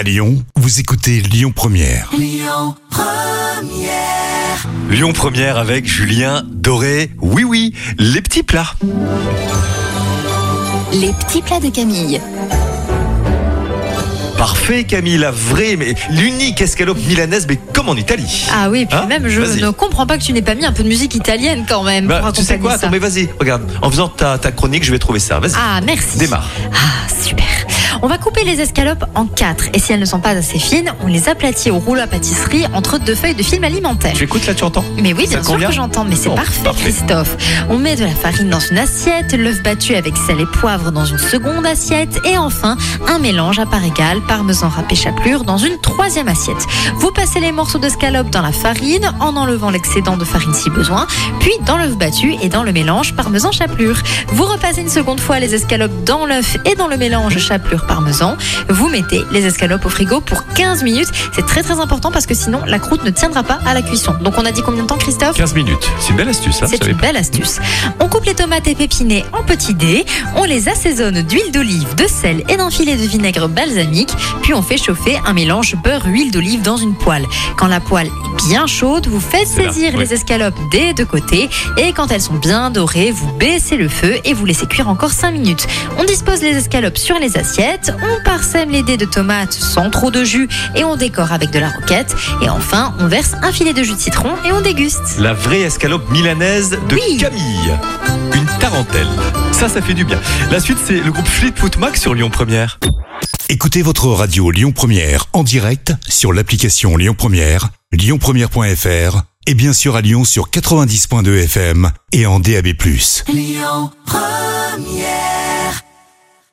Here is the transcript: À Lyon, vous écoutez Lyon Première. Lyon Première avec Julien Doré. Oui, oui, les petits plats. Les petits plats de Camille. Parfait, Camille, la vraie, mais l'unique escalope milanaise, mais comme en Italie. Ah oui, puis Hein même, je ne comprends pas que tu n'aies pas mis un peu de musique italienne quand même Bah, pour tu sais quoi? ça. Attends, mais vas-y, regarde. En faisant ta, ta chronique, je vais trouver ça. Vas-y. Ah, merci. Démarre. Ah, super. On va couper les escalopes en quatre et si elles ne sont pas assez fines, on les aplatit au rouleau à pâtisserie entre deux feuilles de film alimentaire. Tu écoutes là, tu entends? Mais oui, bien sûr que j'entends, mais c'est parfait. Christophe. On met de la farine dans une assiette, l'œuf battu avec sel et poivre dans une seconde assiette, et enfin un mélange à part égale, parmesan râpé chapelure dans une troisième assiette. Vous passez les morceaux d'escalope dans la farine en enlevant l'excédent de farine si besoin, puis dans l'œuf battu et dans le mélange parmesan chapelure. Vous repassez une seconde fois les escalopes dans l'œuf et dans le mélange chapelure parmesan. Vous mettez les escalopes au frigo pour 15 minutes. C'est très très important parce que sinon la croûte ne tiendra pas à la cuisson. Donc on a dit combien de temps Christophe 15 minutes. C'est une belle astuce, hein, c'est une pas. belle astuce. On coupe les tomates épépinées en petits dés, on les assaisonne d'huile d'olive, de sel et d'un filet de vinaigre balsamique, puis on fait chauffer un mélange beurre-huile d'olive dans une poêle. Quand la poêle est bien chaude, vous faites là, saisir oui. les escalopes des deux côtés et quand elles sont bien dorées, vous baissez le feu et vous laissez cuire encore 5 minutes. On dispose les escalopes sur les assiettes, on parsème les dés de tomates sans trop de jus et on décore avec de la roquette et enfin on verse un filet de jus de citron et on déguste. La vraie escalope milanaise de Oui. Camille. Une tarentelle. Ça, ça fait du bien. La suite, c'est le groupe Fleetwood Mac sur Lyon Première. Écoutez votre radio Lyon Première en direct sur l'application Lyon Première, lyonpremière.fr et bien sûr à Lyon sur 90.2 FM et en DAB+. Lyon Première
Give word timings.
À 0.00 0.02
Lyon, 0.02 0.42
vous 0.56 0.80
écoutez 0.80 1.20
Lyon 1.20 1.52
Première. 1.54 2.08
Lyon 4.88 5.12
Première 5.12 5.58
avec 5.58 5.86
Julien 5.86 6.42
Doré. 6.50 7.10
Oui, 7.20 7.44
oui, 7.44 7.74
les 7.98 8.22
petits 8.22 8.42
plats. 8.42 8.72
Les 10.94 11.12
petits 11.12 11.42
plats 11.42 11.60
de 11.60 11.68
Camille. 11.68 12.18
Parfait, 14.38 14.84
Camille, 14.84 15.18
la 15.18 15.32
vraie, 15.32 15.76
mais 15.76 15.94
l'unique 16.08 16.62
escalope 16.62 16.96
milanaise, 17.06 17.44
mais 17.46 17.58
comme 17.74 17.90
en 17.90 17.94
Italie. 17.94 18.46
Ah 18.54 18.70
oui, 18.70 18.86
puis 18.86 18.96
Hein 18.96 19.04
même, 19.04 19.28
je 19.28 19.42
ne 19.42 19.68
comprends 19.70 20.06
pas 20.06 20.16
que 20.16 20.22
tu 20.22 20.32
n'aies 20.32 20.40
pas 20.40 20.54
mis 20.54 20.64
un 20.64 20.72
peu 20.72 20.82
de 20.82 20.88
musique 20.88 21.14
italienne 21.14 21.66
quand 21.68 21.82
même 21.84 22.06
Bah, 22.06 22.20
pour 22.24 22.32
tu 22.32 22.42
sais 22.42 22.58
quoi? 22.58 22.70
ça. 22.70 22.76
Attends, 22.86 22.90
mais 22.90 22.98
vas-y, 23.00 23.28
regarde. 23.38 23.70
En 23.82 23.90
faisant 23.90 24.08
ta, 24.08 24.38
ta 24.38 24.50
chronique, 24.50 24.82
je 24.82 24.92
vais 24.92 24.98
trouver 24.98 25.20
ça. 25.20 25.38
Vas-y. 25.40 25.52
Ah, 25.58 25.82
merci. 25.84 26.16
Démarre. 26.16 26.48
Ah, 26.72 27.06
super. 27.22 27.44
On 28.02 28.06
va 28.06 28.16
couper 28.16 28.44
les 28.44 28.60
escalopes 28.62 29.04
en 29.14 29.26
quatre 29.26 29.66
et 29.74 29.78
si 29.78 29.92
elles 29.92 30.00
ne 30.00 30.06
sont 30.06 30.20
pas 30.20 30.30
assez 30.30 30.58
fines, 30.58 30.90
on 31.02 31.06
les 31.06 31.28
aplatit 31.28 31.70
au 31.70 31.78
rouleau 31.78 32.00
à 32.00 32.06
pâtisserie 32.06 32.64
entre 32.72 32.98
deux 32.98 33.14
feuilles 33.14 33.34
de 33.34 33.42
film 33.42 33.62
alimentaire. 33.64 34.14
Tu 34.14 34.24
écoutes 34.24 34.46
là, 34.46 34.54
tu 34.54 34.64
entends? 34.64 34.84
Mais 34.96 35.12
oui, 35.12 35.26
bien 35.28 35.42
sûr 35.42 35.58
que 35.58 35.72
j'entends, 35.72 36.04
mais 36.04 36.16
c'est 36.16 36.34
parfait. 36.34 36.70
Christophe. 36.76 37.36
On 37.68 37.78
met 37.78 37.96
de 37.96 38.04
la 38.04 38.14
farine 38.14 38.48
dans 38.48 38.60
une 38.60 38.78
assiette, 38.78 39.34
l'œuf 39.34 39.62
battu 39.62 39.94
avec 39.96 40.16
sel 40.16 40.40
et 40.40 40.46
poivre 40.46 40.92
dans 40.92 41.04
une 41.04 41.18
seconde 41.18 41.66
assiette, 41.66 42.18
et 42.24 42.38
enfin 42.38 42.78
un 43.06 43.18
mélange 43.18 43.58
à 43.58 43.66
part 43.66 43.84
égale, 43.84 44.20
parmesan 44.26 44.68
râpé 44.68 44.94
chapelure 44.94 45.44
dans 45.44 45.58
une 45.58 45.78
troisième 45.80 46.28
assiette. 46.28 46.66
Vous 46.96 47.10
passez 47.10 47.40
les 47.40 47.52
morceaux 47.52 47.78
d'escalope 47.78 48.30
dans 48.30 48.42
la 48.42 48.52
farine 48.52 49.12
en 49.20 49.36
enlevant 49.36 49.70
l'excédent 49.70 50.16
de 50.16 50.24
farine 50.24 50.54
si 50.54 50.70
besoin, 50.70 51.06
puis 51.38 51.52
dans 51.66 51.76
l'œuf 51.76 51.96
battu 51.96 52.34
et 52.40 52.48
dans 52.48 52.62
le 52.62 52.72
mélange 52.72 53.14
parmesan 53.14 53.52
chapelure. 53.52 54.02
Vous 54.28 54.44
repassez 54.44 54.80
une 54.80 54.88
seconde 54.88 55.20
fois 55.20 55.38
les 55.38 55.54
escalopes 55.54 56.04
dans 56.04 56.24
l'œuf 56.24 56.56
et 56.64 56.76
dans 56.76 56.88
le 56.88 56.96
mélange 56.96 57.36
chapelure 57.38 57.86
parmesan. 57.90 58.36
Vous 58.68 58.88
mettez 58.88 59.24
les 59.32 59.46
escalopes 59.46 59.84
au 59.84 59.88
frigo 59.88 60.20
pour 60.20 60.44
15 60.54 60.84
minutes. 60.84 61.08
C'est 61.34 61.44
très 61.44 61.64
très 61.64 61.80
important 61.80 62.12
parce 62.12 62.24
que 62.24 62.34
sinon 62.34 62.60
la 62.64 62.78
croûte 62.78 63.02
ne 63.04 63.10
tiendra 63.10 63.42
pas 63.42 63.58
à 63.66 63.74
la 63.74 63.82
cuisson. 63.82 64.14
Donc 64.22 64.34
on 64.38 64.44
a 64.44 64.52
dit 64.52 64.62
combien 64.62 64.84
de 64.84 64.86
temps 64.86 64.96
Christophe 64.96 65.36
15 65.36 65.54
minutes. 65.54 65.90
C'est 65.98 66.10
une 66.10 66.16
belle 66.16 66.28
astuce, 66.28 66.62
hein, 66.62 66.66
c'est 66.70 66.86
une 66.86 66.96
pas. 66.96 67.08
belle 67.08 67.16
astuce. 67.16 67.58
On 67.98 68.08
coupe 68.08 68.26
les 68.26 68.34
tomates 68.34 68.68
épépinées 68.68 69.24
en 69.32 69.42
petits 69.42 69.74
dés, 69.74 70.06
on 70.36 70.44
les 70.44 70.68
assaisonne 70.68 71.22
d'huile 71.22 71.50
d'olive, 71.52 71.96
de 71.96 72.06
sel 72.06 72.44
et 72.48 72.56
d'un 72.56 72.70
filet 72.70 72.94
de 72.94 73.02
vinaigre 73.02 73.48
balsamique, 73.48 74.12
puis 74.42 74.54
on 74.54 74.62
fait 74.62 74.76
chauffer 74.76 75.18
un 75.26 75.32
mélange 75.32 75.74
beurre-huile 75.82 76.30
d'olive 76.30 76.62
dans 76.62 76.76
une 76.76 76.94
poêle. 76.94 77.26
Quand 77.56 77.66
la 77.66 77.80
poêle 77.80 78.06
est 78.06 78.46
bien 78.48 78.68
chaude, 78.68 79.08
vous 79.08 79.18
faites 79.20 79.48
là, 79.56 79.72
saisir 79.72 79.90
oui. 79.94 80.00
les 80.00 80.14
escalopes 80.14 80.58
des 80.70 80.92
deux 80.94 81.04
côtés 81.06 81.50
et 81.76 81.92
quand 81.92 82.12
elles 82.12 82.20
sont 82.20 82.34
bien 82.34 82.70
dorées, 82.70 83.10
vous 83.10 83.32
baissez 83.32 83.76
le 83.76 83.88
feu 83.88 84.14
et 84.24 84.32
vous 84.32 84.44
laissez 84.44 84.66
cuire 84.66 84.88
encore 84.88 85.10
5 85.10 85.32
minutes. 85.32 85.66
On 85.98 86.04
dispose 86.04 86.40
les 86.40 86.56
escalopes 86.56 86.98
sur 86.98 87.18
les 87.18 87.36
assiettes, 87.36 87.79
on 87.88 88.24
parsème 88.24 88.70
les 88.70 88.82
dés 88.82 88.96
de 88.96 89.04
tomates 89.04 89.52
sans 89.52 89.90
trop 89.90 90.10
de 90.10 90.24
jus 90.24 90.48
et 90.74 90.84
on 90.84 90.96
décore 90.96 91.32
avec 91.32 91.50
de 91.50 91.58
la 91.58 91.70
roquette 91.70 92.14
et 92.42 92.48
enfin 92.48 92.94
on 92.98 93.06
verse 93.06 93.32
un 93.42 93.52
filet 93.52 93.72
de 93.72 93.82
jus 93.82 93.94
de 93.94 93.98
citron 93.98 94.30
et 94.44 94.52
on 94.52 94.60
déguste. 94.60 95.18
La 95.18 95.32
vraie 95.32 95.60
escalope 95.60 96.10
milanaise 96.10 96.70
de 96.70 96.94
Oui. 96.94 97.16
Camille. 97.18 97.74
Une 98.34 98.46
tarentelle. 98.58 99.08
Ça, 99.52 99.68
ça 99.68 99.82
fait 99.82 99.94
du 99.94 100.04
bien. 100.04 100.20
La 100.50 100.60
suite, 100.60 100.78
c'est 100.84 101.00
le 101.00 101.10
groupe 101.12 101.26
Fleetwood 101.28 101.76
Mac 101.78 101.96
sur 101.96 102.14
Lyon 102.14 102.30
Première. 102.30 102.78
Écoutez 103.48 103.82
votre 103.82 104.06
radio 104.08 104.50
Lyon 104.50 104.72
Première 104.72 105.26
en 105.32 105.42
direct 105.42 105.92
sur 106.08 106.32
l'application 106.32 106.96
Lyon 106.96 107.14
Première, 107.16 107.70
lyonpremière.fr 107.92 109.22
et 109.46 109.54
bien 109.54 109.72
sûr 109.72 109.96
à 109.96 110.00
Lyon 110.00 110.24
sur 110.24 110.50
90.2 110.50 111.44
FM 111.44 111.90
et 112.12 112.26
en 112.26 112.38
DAB+. 112.40 112.68
Lyon 113.28 113.90
Première 114.06 115.39